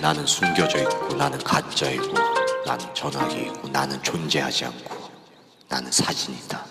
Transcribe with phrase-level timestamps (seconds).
[0.00, 2.14] 나는 숨겨져 있고 나는 가짜이고
[2.64, 5.10] 나는 전화기이고 나는 존재하지 않고
[5.68, 6.64] 나는 사진이다.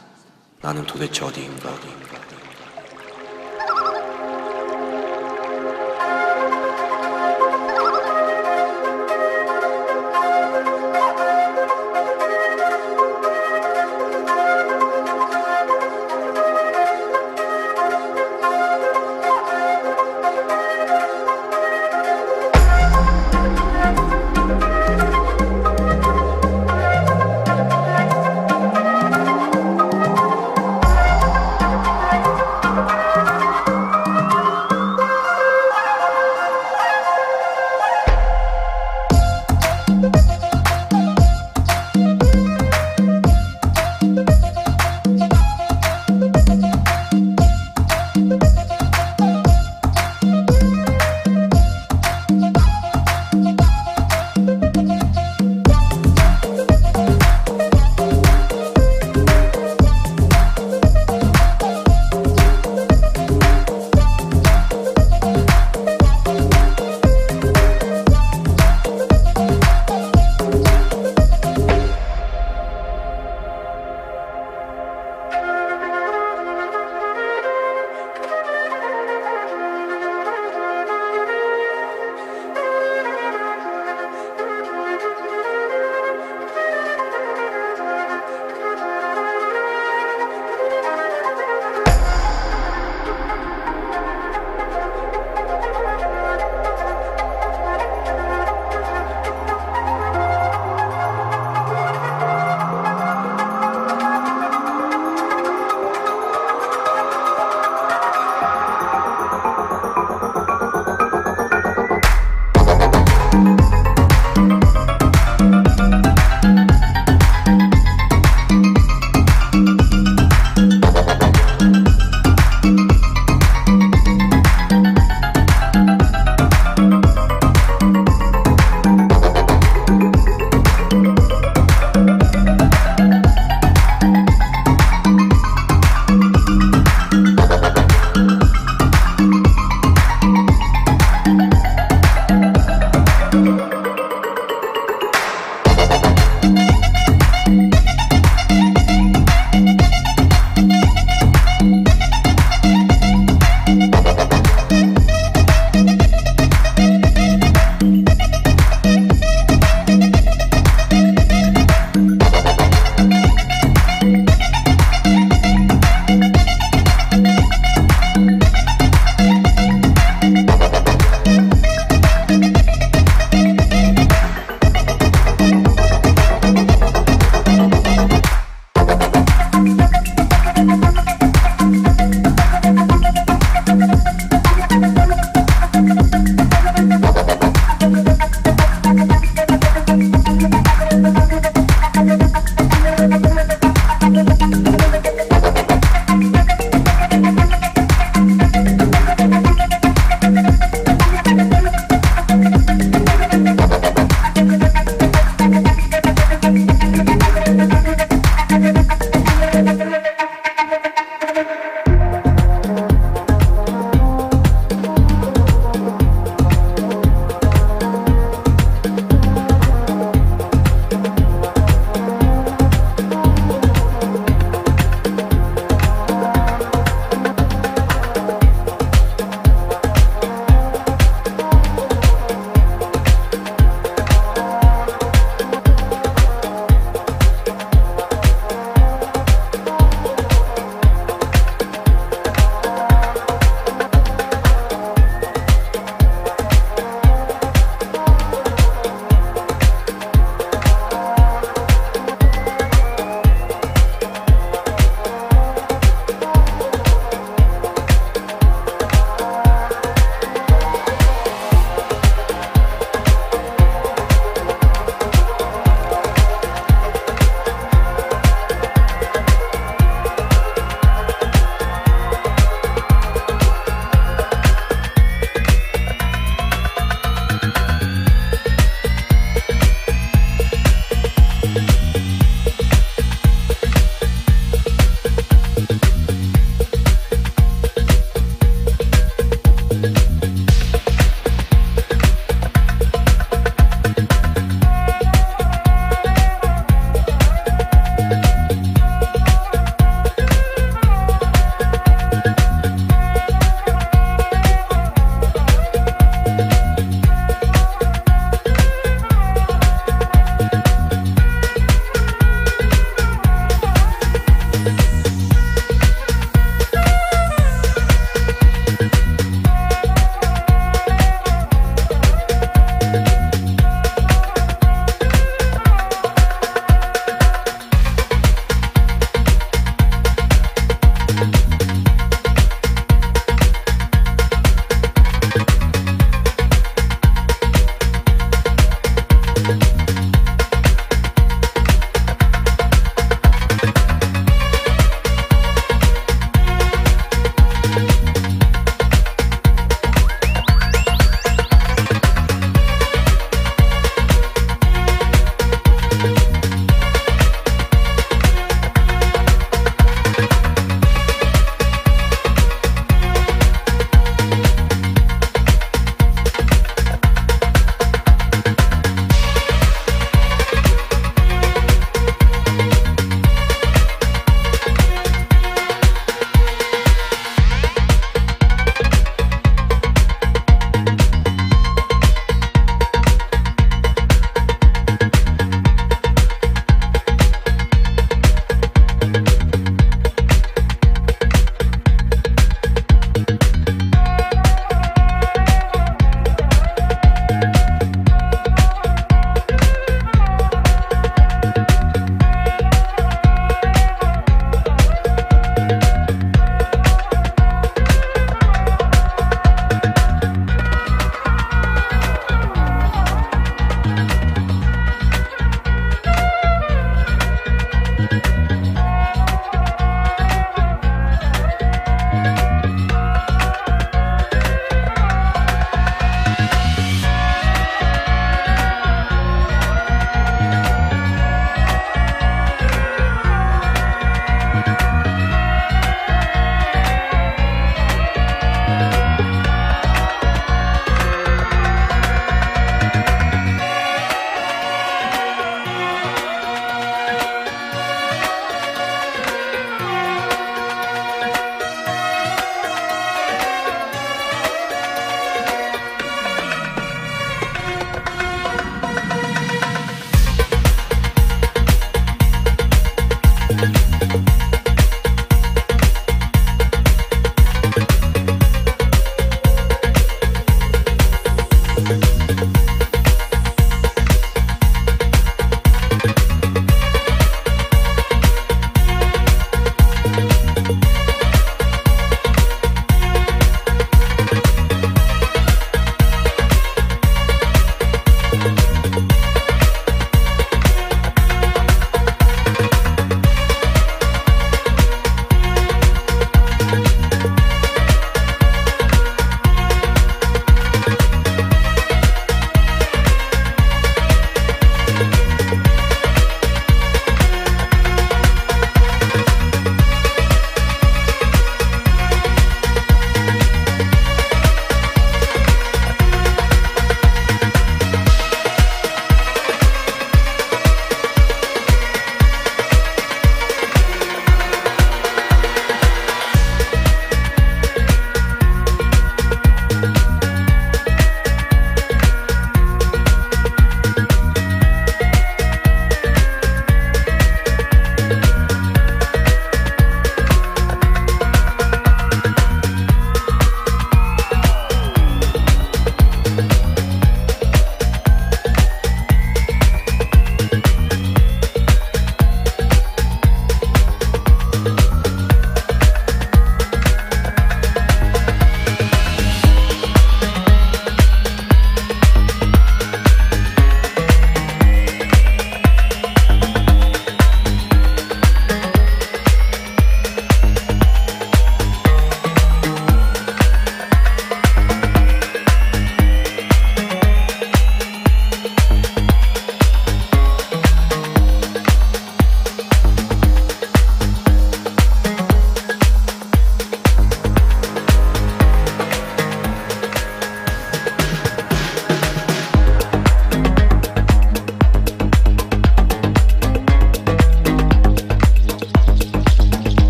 [0.62, 2.07] 나는 도대체 어디인가 어디인가.